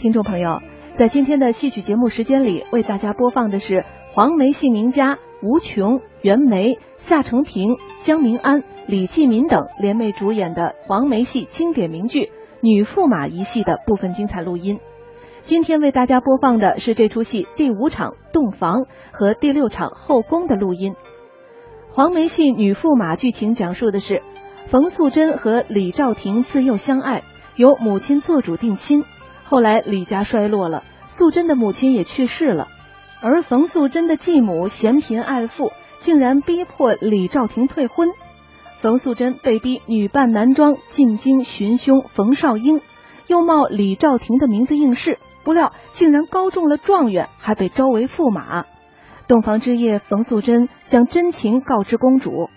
[0.00, 0.62] 听众朋友，
[0.94, 12.20] 在今天的戏曲节目时间里，为大家播放的是黄梅戏名家吴琼、袁枚、夏承平、江明安、李继民等联袂主演的黄梅戏经典名剧
[12.62, 14.80] 《女驸马》一戏的部分精彩录音。
[15.42, 20.94] 今天为大家播放的是这出戏第五场洞房和第六场后宫的录音。
[21.90, 24.22] 黄梅戏《女驸马》剧情讲述的是
[24.68, 27.22] 冯素贞和李兆廷自幼相爱，
[27.54, 29.04] 由母亲做主定亲。
[29.50, 32.68] 后来李家衰落了，素贞的母亲也去世了，
[33.20, 38.10] 而冯素贞的继母嫌贫爱富，竟然逼迫李兆廷退婚。
[38.78, 42.80] 冯素贞被逼女扮男装进京寻凶冯绍英，
[43.26, 48.66] 又冒李兆廷的名字应试，不料竟然高中了状元，还被招为驸马。
[49.26, 52.48] 洞房之夜，冯素贞将真情告知公主，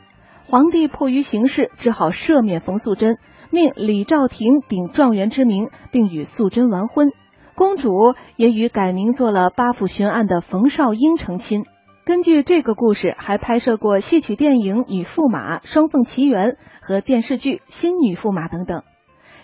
[0.46, 3.18] 皇帝迫于形势，只好赦免冯素贞。
[3.54, 7.12] 命李兆廷顶状元之名，并与素贞完婚。
[7.54, 11.66] 公主也与改名做了八府巡案的冯绍英成亲。
[12.04, 16.50] 根据这个故事，还拍摄过戏曲电影《女驸马》《双凤奇缘》
[16.82, 18.82] 和电视剧《新女驸马》等等。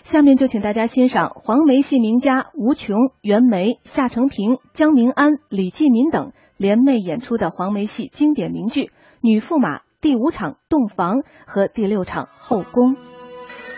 [0.02, 8.86] 下面就请大家欣赏黄梅戏名家吴琼、袁枚、夏承平、江明安、李继民等联袂演出的黄梅戏经典名剧
[9.20, 12.96] 《女驸马》第五场洞房和第六场后宫。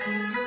[0.04, 0.41] Thank you.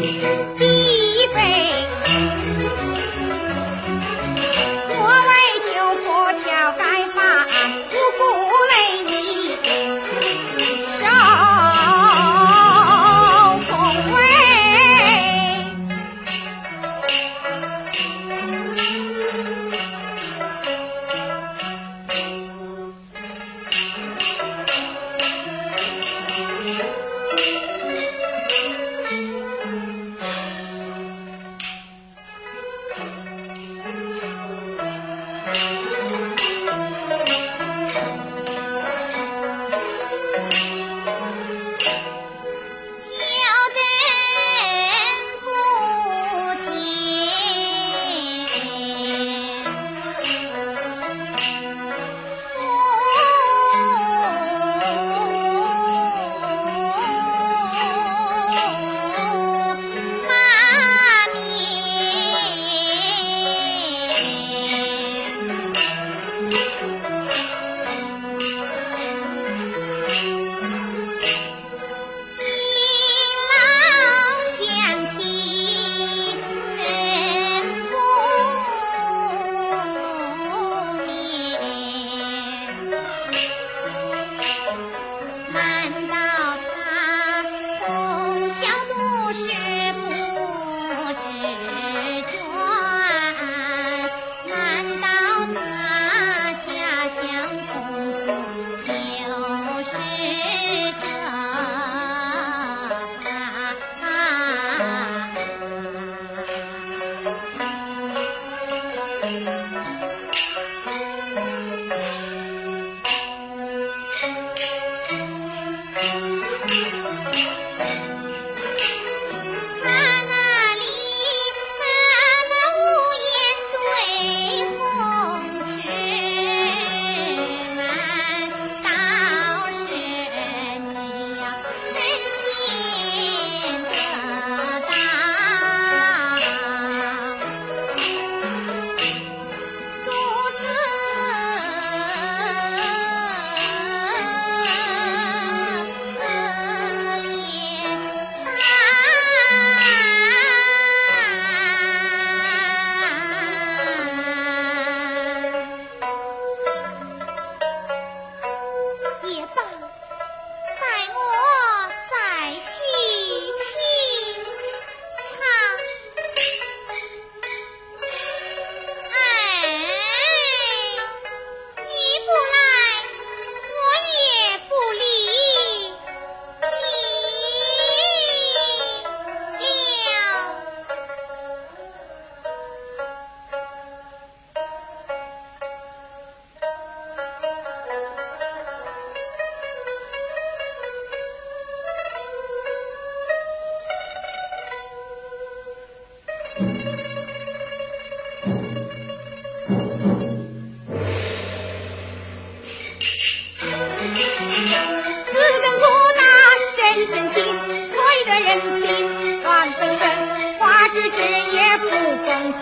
[0.00, 0.73] 一。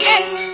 [0.03, 0.52] again.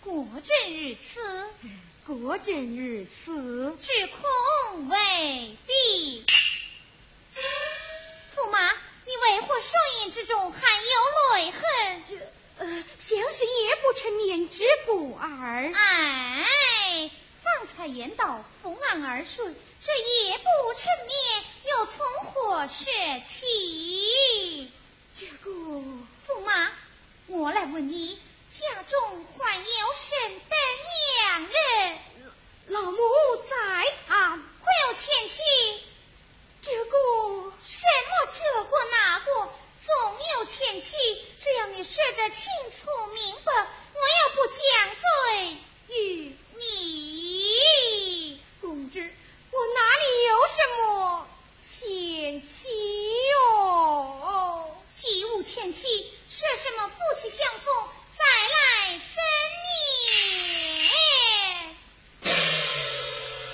[0.00, 1.48] 果真如此
[2.06, 6.24] 果真如此只恐未必
[8.36, 12.16] 驸马你为何双眼之中含有泪痕这
[12.58, 17.10] 呃像是夜不成眠之不而哎
[17.42, 19.44] 方才言道伏案而睡
[19.82, 22.92] 这夜不成眠又从何说
[23.26, 24.70] 起？
[25.18, 26.70] 这个驸马
[27.26, 28.18] 我来问你
[28.54, 29.64] 家中还有
[29.96, 30.56] 甚等
[31.18, 31.98] 两人？
[32.66, 32.98] 老母
[33.50, 33.56] 在
[34.06, 35.42] 堂，会有前妻？
[36.62, 36.96] 这个
[37.64, 39.48] 什么这个那个？
[39.84, 39.92] 总
[40.38, 40.96] 有前妻，
[41.40, 43.52] 只要你说得清楚明白，
[43.92, 44.56] 我又不将
[45.00, 48.40] 罪于你。
[48.60, 49.12] 公知，
[49.50, 51.26] 我哪里有什么
[51.68, 52.68] 前妻
[53.28, 54.76] 哟？
[54.94, 57.88] 既无前妻，说什么夫妻相逢
[58.48, 59.16] 来生
[62.22, 62.34] 念？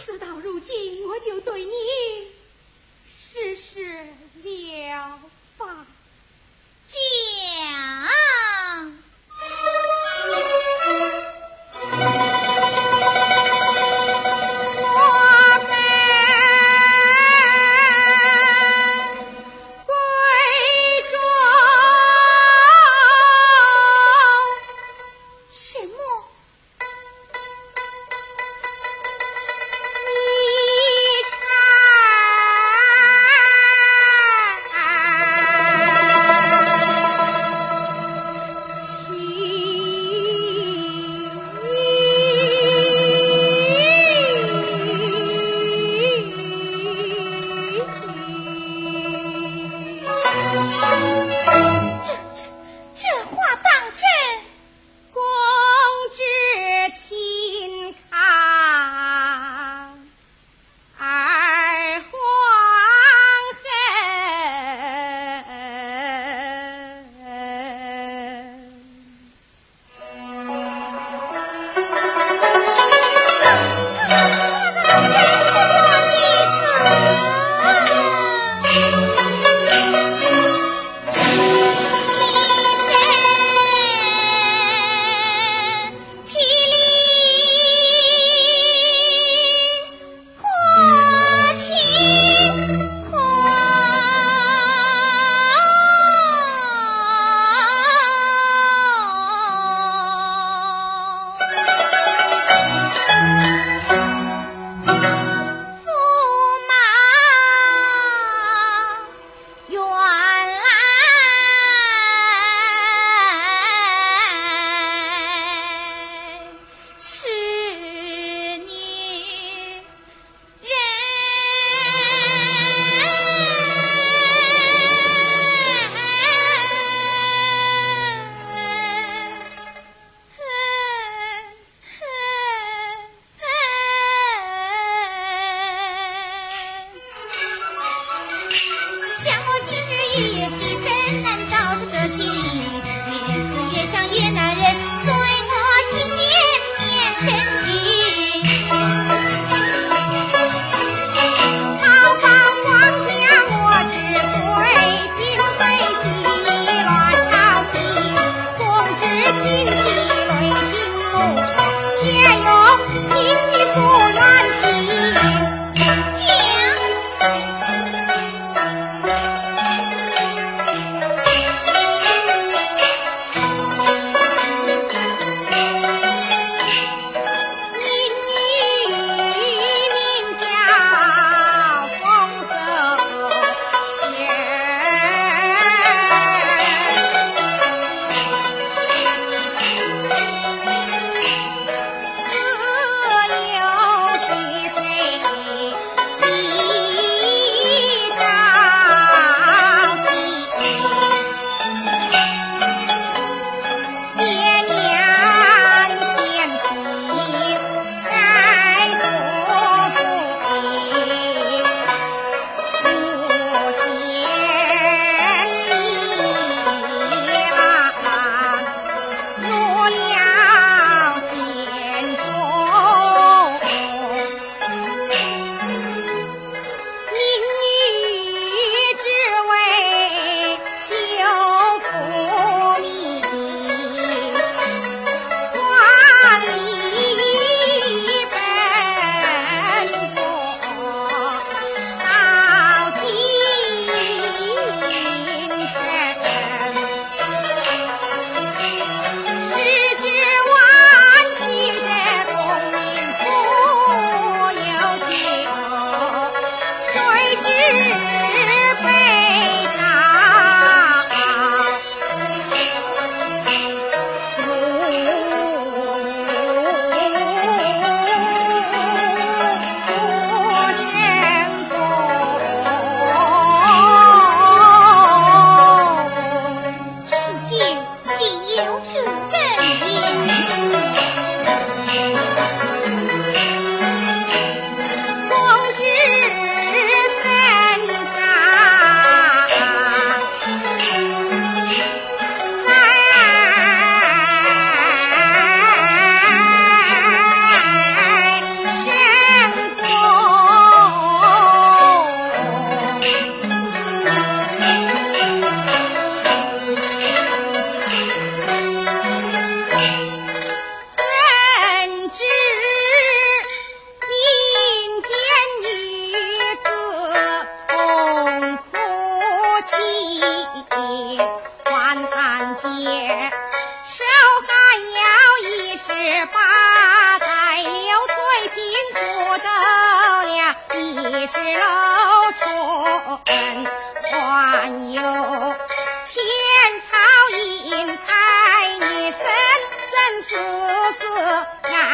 [0.05, 1.73] 事到如今，我就对你
[3.19, 4.07] 实施
[4.43, 5.21] 了
[5.59, 5.87] 绑
[6.89, 6.97] 架。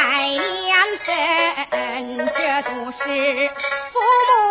[0.08, 0.38] 百年
[1.00, 2.98] 分这都是
[3.92, 4.45] 父母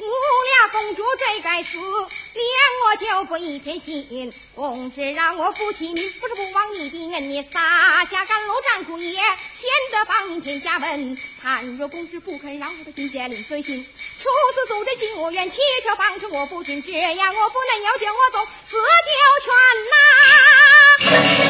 [0.00, 2.44] 无聊公主最该死，连
[2.84, 4.32] 我就不一片心。
[4.54, 11.18] 公是让我夫妻名，不是不忘你的恩，你撒下甘露战苦也，先得帮你退家门。
[11.42, 19.52] 倘若公子不肯让我的亲家领罪行，处死族人进我院，乞求帮助我父亲，这样我不能有酒我总死九泉
[21.42, 21.47] 呐、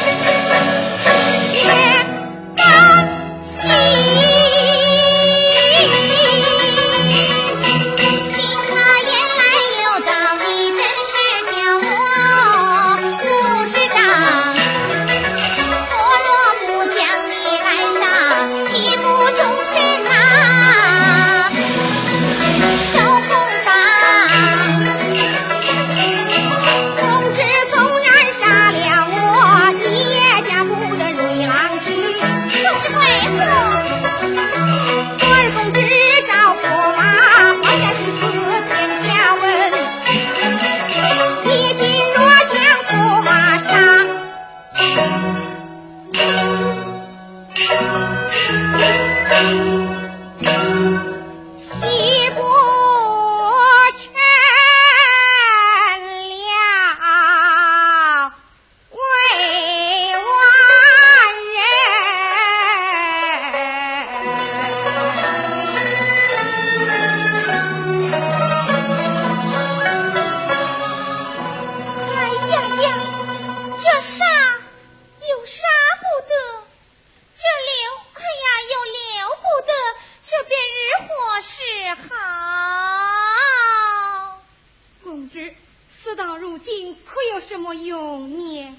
[87.59, 88.71] 莫用你我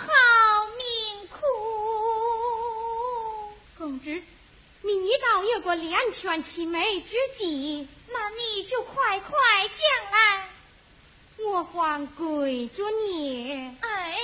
[0.00, 0.06] 好
[0.76, 0.84] 命
[1.28, 1.36] 苦。
[3.78, 4.10] 公子
[4.82, 7.88] 你倒有个两全其美之计。
[8.12, 9.30] 那你就快快
[9.68, 9.80] 讲
[10.12, 10.48] 来
[11.46, 14.18] 我还跪着你哎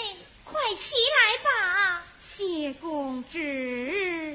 [0.45, 2.03] 快起来吧。
[2.21, 4.30] 谢公子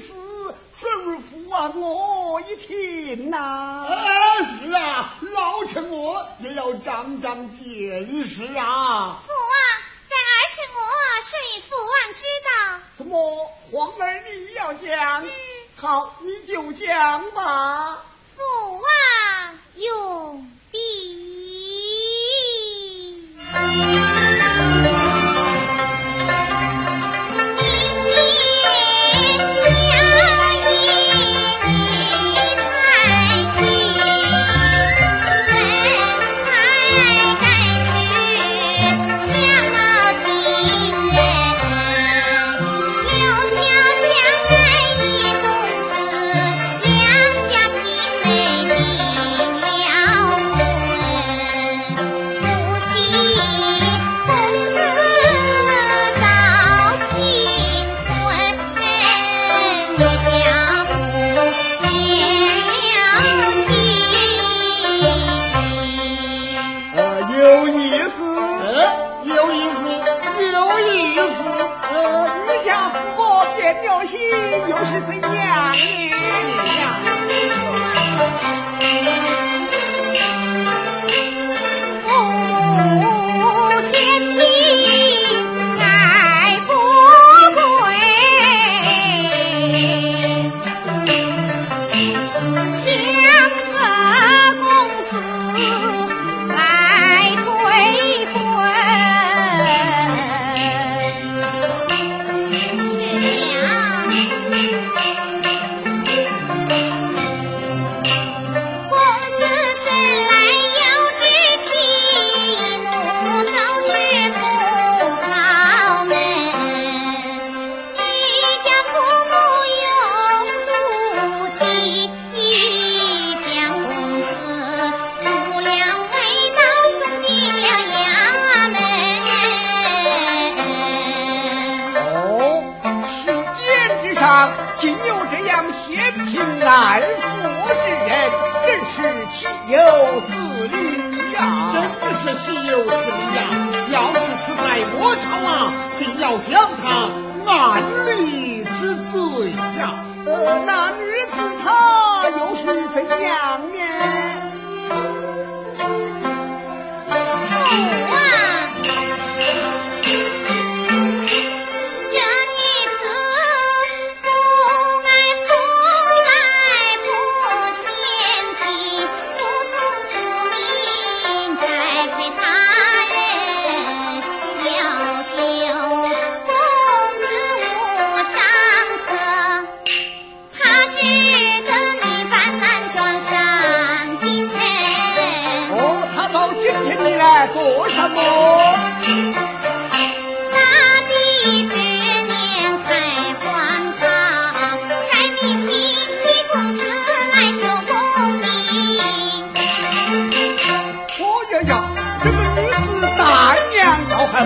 [0.00, 0.12] 闻异事？
[0.76, 3.36] 说与父王我一听呐。
[3.38, 3.94] 啊，
[4.58, 9.18] 是啊，老臣我也要长长见识啊。
[9.26, 9.52] 父王，
[10.08, 10.80] 在儿臣我
[11.22, 12.48] 说与父王知道。
[12.96, 13.14] 怎么，
[13.70, 15.24] 皇儿你要讲？
[15.76, 18.02] 好，你就讲吧。
[18.36, 18.82] 父王
[19.76, 20.78] 用笔。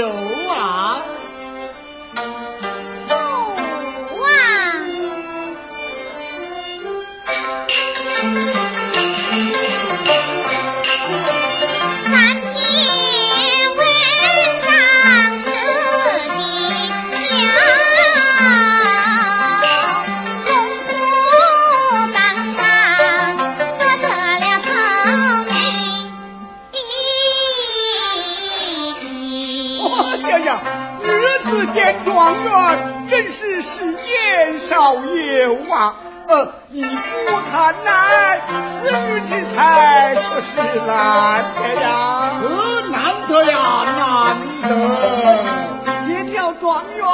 [0.00, 0.29] 了
[33.08, 35.94] 真是是年少有啊！
[36.28, 36.88] 呃，你不
[37.50, 38.40] 看来，
[38.78, 42.30] 此女之才却是难得呀！
[42.42, 43.58] 呃，难得呀，
[43.96, 44.70] 难得！
[46.22, 47.04] 一条状元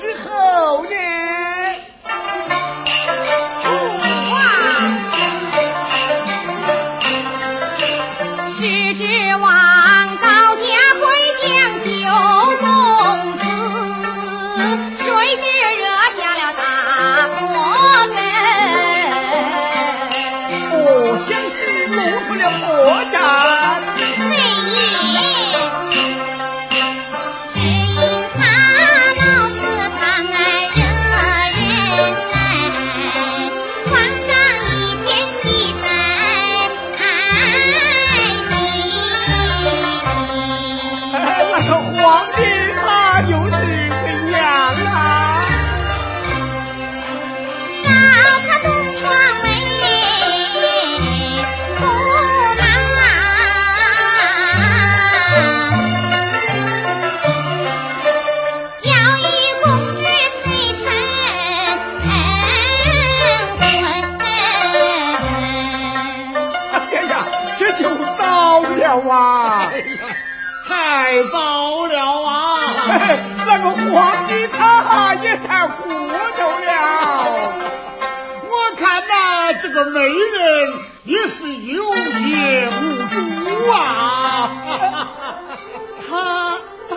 [0.00, 1.29] 之后呢？
[22.62, 23.39] 我打
[80.00, 80.72] 美人
[81.04, 84.64] 也是有眼无珠啊！
[86.08, 86.56] 他
[86.88, 86.96] 答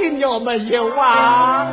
[0.00, 1.66] 应了没有啊？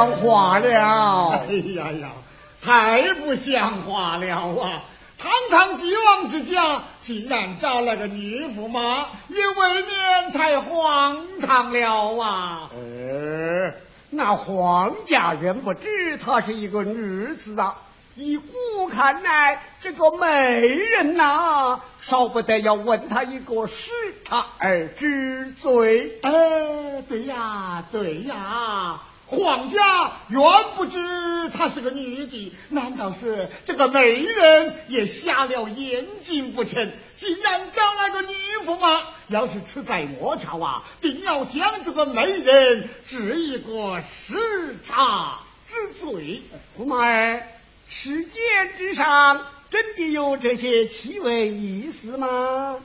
[0.00, 1.44] 像话了！
[1.46, 2.08] 哎呀呀，
[2.62, 4.82] 太不像话了啊！
[5.18, 12.70] 堂堂帝王之家，竟然找了个女驸马，也未免太荒唐了啊！
[12.74, 13.74] 呃，
[14.08, 17.74] 那皇家人不知她是一个女子啊。
[18.16, 23.92] 依古看来，这个美人呐，少不得要问她一个是
[24.24, 26.18] 她而知罪。
[26.22, 28.98] 哎，对呀，对呀。
[29.30, 30.42] 皇家原
[30.74, 36.92] 不知她是个女的，难道是这个媒人也瞎了眼睛不成？
[37.14, 38.34] 竟然找来个女
[38.66, 46.42] 驸马，要是此在我朝啊，定要将这个媒人治一个失察之罪。
[46.76, 47.46] 驸马儿，
[47.88, 48.32] 世间
[48.76, 52.80] 之上真的有这些奇闻异事吗？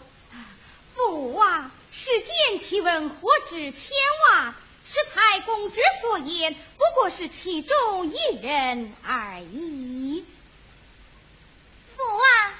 [0.94, 3.90] 父啊，世间奇闻何止千
[4.30, 4.54] 万？
[4.88, 10.24] 是太公之所言，不过是其中一人而已。
[11.96, 12.54] 父啊，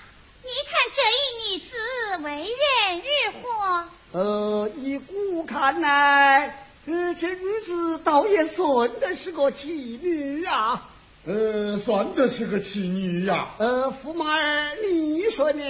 [0.44, 1.76] 你看这一女子
[2.24, 3.02] 为人
[3.34, 3.90] 如何？
[4.12, 10.90] 呃，依古看来，呃，这女子倒也算得是个奇女啊。
[11.26, 13.50] 呃，算得是个奇女呀。
[13.58, 15.64] 呃，驸马儿，你说呢？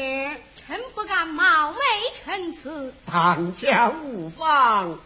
[0.55, 1.77] 臣不敢冒昧
[2.13, 2.93] 陈词。
[3.05, 4.99] 当家无妨。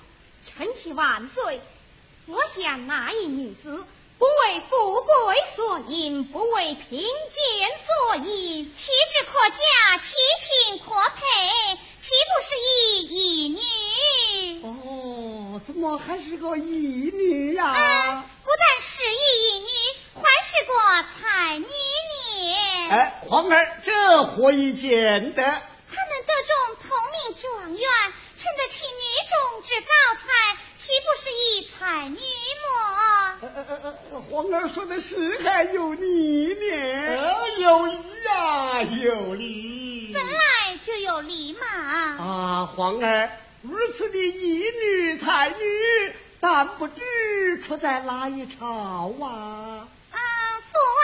[0.59, 1.61] 臣妾万岁！
[2.25, 3.85] 我想那一女子
[4.17, 7.07] 不为富贵所引，不为贫贱
[8.11, 9.57] 所引，气质可嫁，
[9.99, 14.61] 其情可配，岂不是一义女？
[14.65, 18.25] 哦，怎么还是个义女呀？
[18.43, 19.67] 不但是一义女，
[20.15, 20.73] 还是个
[21.21, 22.89] 才女呢。
[22.89, 25.41] 哎，皇儿，这何以见得？
[25.41, 26.33] 她能得
[28.39, 33.37] 称得起女中之高才，岂不是一才女么？
[33.41, 36.71] 呃呃呃，皇儿说的是还有你呢？
[37.17, 40.11] 呃，有理呀，有理。
[40.13, 40.39] 本来
[40.81, 41.67] 就有理嘛。
[42.17, 43.29] 啊，皇儿
[43.61, 48.65] 如此的一女才女，但不知出在哪一朝
[49.21, 49.85] 啊？
[50.11, 50.17] 啊，
[50.71, 51.03] 父啊，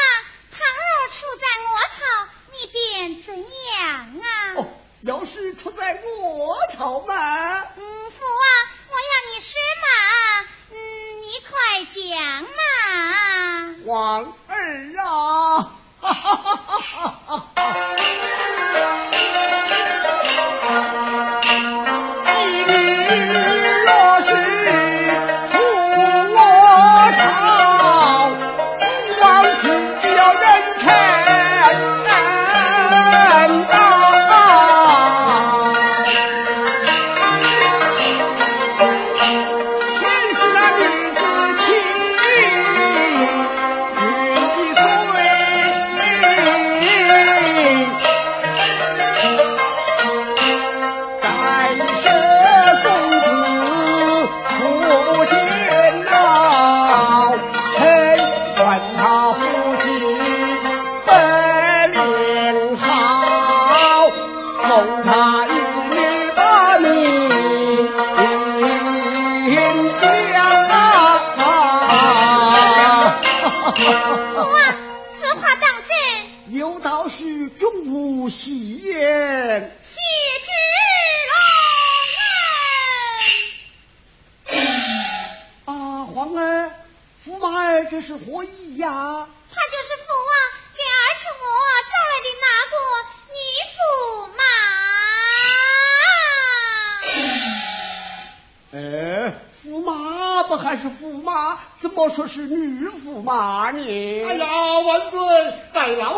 [0.53, 1.99] 倘若出在我朝，
[2.53, 4.55] 你便怎样啊？
[4.55, 4.67] 哦，
[5.05, 7.13] 要是出在我朝嘛？
[7.61, 8.43] 嗯，父王，
[8.89, 9.53] 我要你施
[9.83, 9.87] 马，
[10.71, 10.75] 嗯，
[11.21, 11.53] 你快
[11.93, 12.49] 讲嘛。
[13.85, 15.05] 王儿啊，
[16.01, 17.45] 哈哈哈哈哈哈！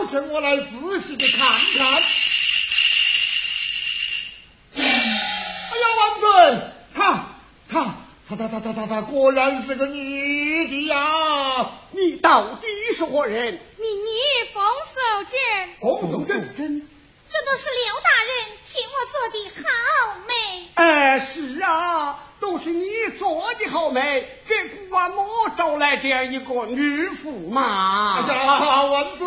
[0.10, 1.48] 臣我来仔细的看
[1.78, 2.04] 看。
[4.76, 4.84] 哎
[5.78, 6.28] 呀，万岁！
[6.94, 7.26] 看，
[7.70, 7.96] 看，
[8.28, 11.72] 她她她她她她果然是个女的呀！
[11.92, 13.60] 你到底是何人？
[13.78, 14.10] 民女
[14.54, 15.00] 冯守
[15.32, 15.40] 贞，
[15.82, 16.90] 冯守贞，真？
[17.30, 18.32] 这都是刘大人
[18.78, 20.34] 替我做的好美。
[20.76, 22.86] 哎，是啊，都是你
[23.18, 28.22] 做的好美，给姑妈我找来这样一个女驸马。
[28.22, 29.26] 哎呀，万岁！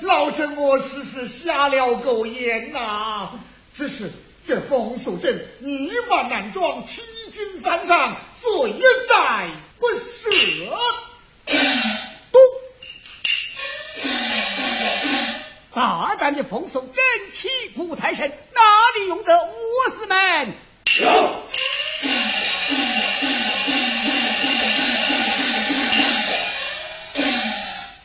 [0.00, 3.28] 老臣我实是瞎了狗眼呐、
[3.74, 4.10] 只是
[4.46, 10.70] 这冯守贞女扮男装，欺君犯上，罪在不赦。
[12.30, 12.40] 都
[15.74, 17.02] 大胆的奉送真
[17.42, 18.60] 气不太甚，哪
[19.00, 19.50] 里用得我
[19.98, 20.54] 师们？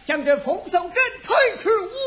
[0.08, 0.92] 将这冯守贞
[1.24, 2.07] 推出午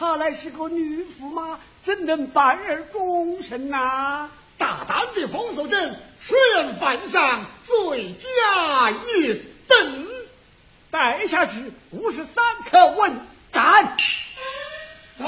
[0.00, 10.06] 杀他，他乃是个女驸马，怎能半而终身呐、大胆的封守朕，虽然犯上，罪加一等。
[10.90, 13.12] 待下去五十三刻问
[13.52, 13.96] 斩。
[15.18, 15.26] 刀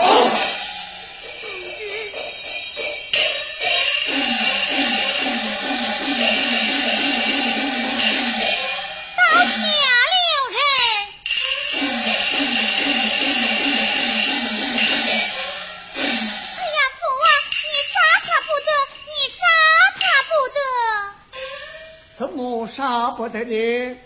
[23.17, 23.53] 不得你。
[23.53, 23.99] 天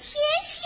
[0.44, 0.60] 下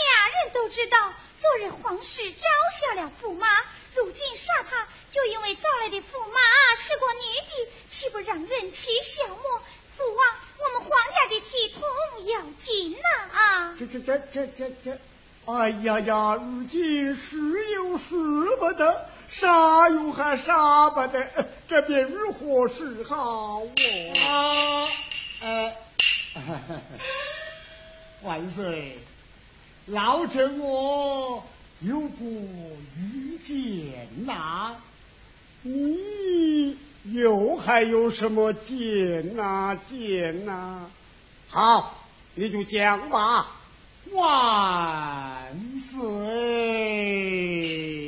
[0.44, 3.46] 人都知道，昨日皇室招下了驸马，
[3.94, 6.40] 如今杀他，就因为招来的驸马
[6.76, 9.62] 是个女的，岂不让人去消磨？
[9.96, 10.26] 父王，
[10.58, 11.82] 我们皇家的体统
[12.26, 13.38] 要紧呐！
[13.38, 13.76] 啊！
[13.78, 14.98] 这这这这这这，
[15.46, 16.34] 哎呀呀！
[16.36, 18.14] 如今是有是
[18.56, 23.60] 不得，杀又还杀不得，这便如何是好？
[24.24, 24.86] 啊，
[25.42, 25.72] 呃，
[28.22, 28.98] 万岁，
[29.86, 31.42] 老臣我
[31.80, 32.26] 有过
[32.98, 34.74] 愚见呐，
[35.62, 40.90] 你又还有什么见呐见呐？
[41.48, 43.56] 好，你就讲吧。
[44.12, 47.99] 万岁。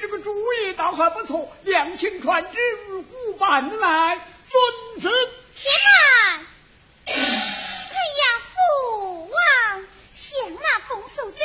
[0.00, 2.58] 这个主意倒还不错，两情传旨，
[2.90, 4.20] 五虎办来。
[4.48, 5.10] 遵旨，
[5.54, 5.68] 且
[6.34, 6.46] 慢。
[7.06, 8.22] 哎呀，
[8.52, 11.40] 父王，想那冯素贞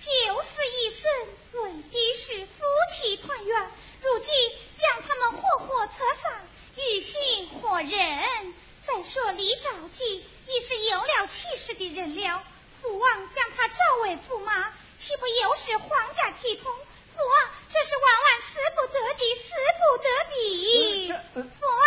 [0.00, 3.70] 九死一生，为的是夫妻团圆。
[4.02, 4.32] 如今
[4.78, 5.92] 将他们活活策
[6.22, 6.40] 散，
[6.76, 8.54] 于心何忍？
[8.86, 12.44] 再说李兆基已是有了气势的人了，
[12.80, 16.72] 父王将他召为驸马，岂不又是皇家体统？
[17.16, 19.48] 父王，这是万万死不得的，死
[19.80, 21.42] 不得的。
[21.42, 21.82] 父王。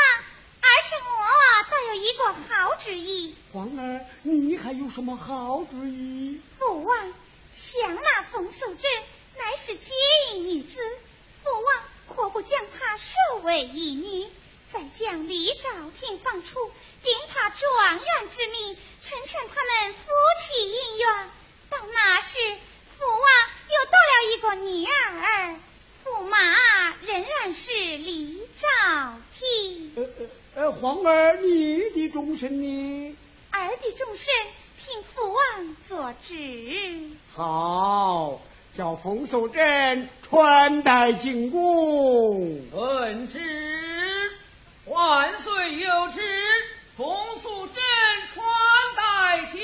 [0.61, 1.09] 而是我
[1.71, 3.34] 倒有一个好主意。
[3.53, 6.41] 皇儿，你还有什么好主意？
[6.59, 7.13] 父王，
[7.53, 8.91] 想那冯素贞
[9.38, 9.93] 乃是结
[10.32, 10.77] 义女子，
[11.43, 14.30] 父王何不将她收为义女，
[14.71, 16.71] 再将李兆廷放出，
[17.03, 20.11] 顶他状元之名，成全他们夫
[20.41, 21.30] 妻姻缘。
[21.69, 22.38] 到那时，
[22.97, 23.23] 父王
[23.70, 25.55] 又多了一个女儿，
[26.03, 26.38] 驸马
[27.05, 28.67] 仍然是李兆
[29.38, 29.93] 廷。
[29.95, 30.05] 呃
[30.55, 33.15] 呃，皇儿，你的终身呢？
[33.51, 34.34] 儿的终身，
[34.78, 36.34] 凭父王做主。
[37.36, 38.41] 好，
[38.76, 42.59] 叫冯守贞穿戴进宫。
[42.72, 43.39] 遵旨，
[44.86, 46.22] 万岁有旨，
[46.97, 47.07] 冯
[47.41, 47.76] 素贞
[48.34, 48.43] 穿
[48.97, 49.61] 戴进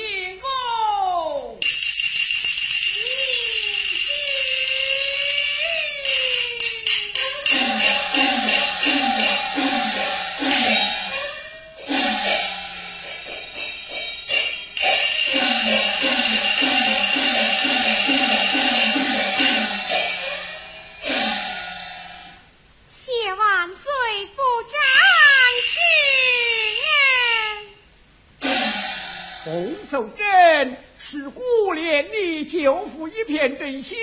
[33.26, 33.98] 天真心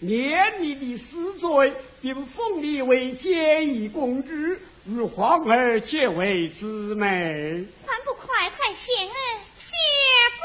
[0.00, 1.72] 念你的死罪，
[2.02, 4.30] 并封你为简易公主，
[4.86, 7.64] 与皇儿结为姊妹。
[7.86, 9.10] 还不快快谢恩
[9.56, 9.74] 谢
[10.36, 10.44] 父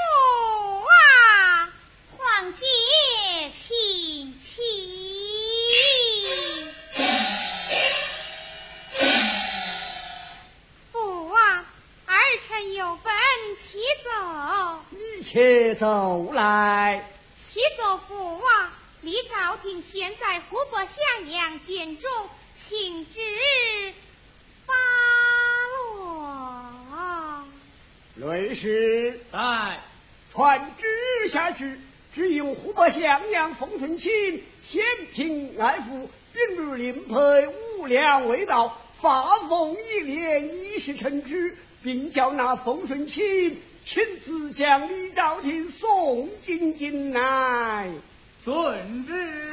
[0.85, 1.69] 啊！
[2.17, 2.65] 皇姐
[3.53, 4.61] 请起。
[10.93, 11.65] 父啊，
[12.05, 12.15] 儿
[12.47, 13.13] 臣有奔，
[13.61, 14.09] 且走。
[14.97, 17.10] 一且走来。
[17.97, 18.69] 父王，
[19.01, 22.29] 李昭廷现在湖北襄阳监中，
[22.59, 23.93] 请旨
[24.65, 24.73] 发
[25.95, 27.45] 落。
[28.15, 29.81] 雷氏，哎，
[30.31, 31.79] 传旨下去，
[32.13, 34.11] 只用湖北襄阳冯顺清
[34.63, 34.83] 先
[35.13, 47.89] 平爱父，并日另配五两未到，发奉一年，以示臣旨，并叫那冯顺清亲自将李兆廷送进京来。
[48.45, 49.51] 遵旨。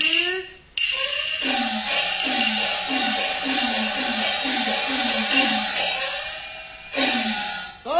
[7.85, 7.91] 走。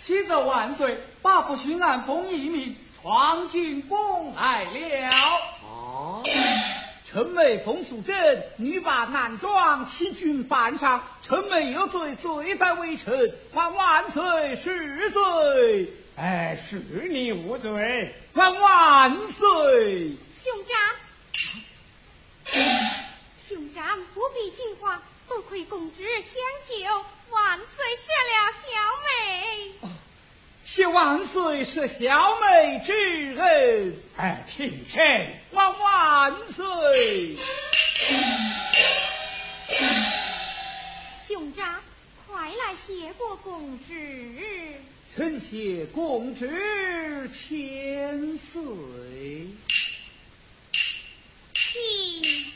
[0.00, 5.10] 启奏万岁，八部巡按封一命，闯进宫来了。
[7.08, 7.10] 啊！
[7.10, 14.22] 臣妹冯素贞，女扮男装，欺君犯上，臣妹有罪，罪在微臣，还万岁
[14.56, 15.92] 恕罪。
[16.16, 16.76] 哎，是
[17.08, 18.14] 你无罪。
[18.34, 20.16] 还万岁。
[20.42, 20.76] 兄长，
[23.40, 28.68] 兄长不必惊慌，多亏公子相救，万岁赦了小
[29.02, 29.97] 妹。
[30.70, 33.96] 谢万岁是小妹之恩。
[34.16, 37.38] 哎，听臣，万万岁。
[41.26, 41.80] 兄长，
[42.26, 44.74] 快来谢过公旨。
[45.10, 49.48] 臣谢公旨千岁。
[51.54, 52.52] 请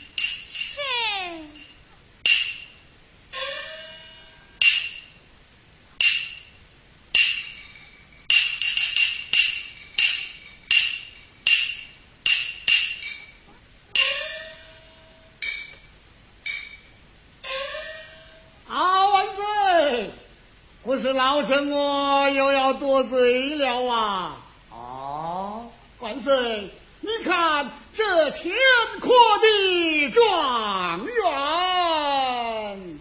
[21.45, 24.35] 臣我又要多嘴了啊！
[24.71, 25.65] 哦，
[25.99, 26.69] 万岁，
[27.01, 28.51] 你看这乾
[28.99, 32.99] 坤的状元，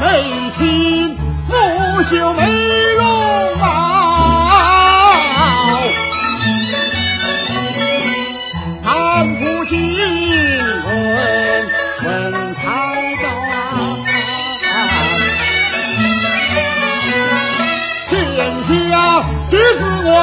[0.00, 1.16] 眉清
[1.48, 2.55] 目秀眉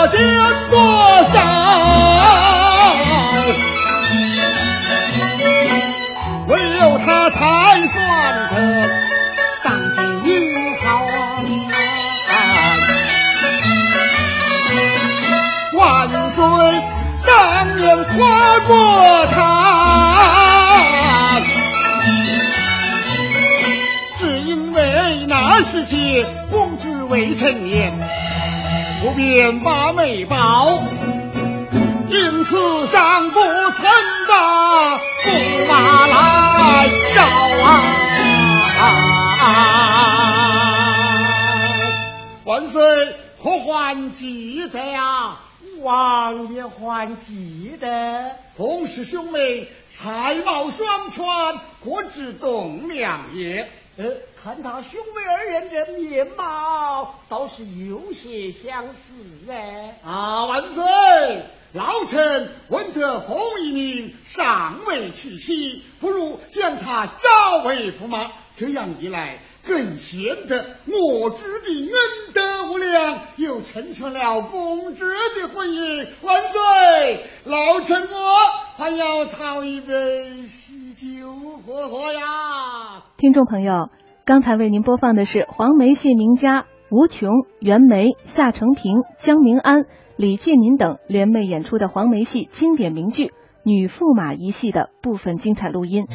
[0.04, 0.20] 我见
[0.70, 0.78] 多
[1.32, 1.40] 少，
[6.50, 8.90] 唯有他才算得
[9.64, 11.06] 当今英豪！
[15.78, 16.44] 万岁
[17.26, 21.40] 当年夸过他，
[24.18, 28.03] 只因为那时节公主未成年，
[29.04, 30.82] 不便把妹报，
[32.10, 33.84] 因此上不曾
[34.30, 37.22] 把驸马来找
[37.68, 37.84] 啊！
[42.46, 42.82] 万岁，
[43.38, 45.36] 何还记得呀？
[45.82, 48.38] 王爷还记得？
[48.56, 51.26] 同是兄妹才貌双全，
[51.82, 53.70] 国之栋梁也。
[53.98, 54.06] 呃，
[54.44, 59.98] 看他兄妹二人这面貌，倒是有些相似哎。
[60.04, 60.84] 啊，万岁！
[61.72, 68.30] 老臣闻得洪一鸣尚未娶妻，不如将他招为驸马。
[68.58, 75.06] 这样一来，更显得我主的恩德无量，又成全了公主
[75.40, 76.06] 的婚姻。
[76.22, 77.26] 万岁！
[77.46, 78.36] 老臣我
[78.76, 81.32] 还要讨一杯喜酒
[81.66, 83.04] 喝喝呀！
[83.18, 83.90] 听众朋友，
[84.26, 89.84] 刚才为您播放的是黄梅戏名家吴琼、袁枚、夏承平、江明安、
[90.16, 93.26] 李介民等联袂演出的黄梅戏经典名剧
[93.64, 96.06] 《女驸马》一戏的部分精彩录音。